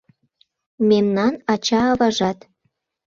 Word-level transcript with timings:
Мемнан 0.89 1.33
ача-аважат 1.53 2.39